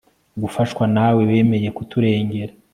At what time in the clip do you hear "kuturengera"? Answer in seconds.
1.77-2.53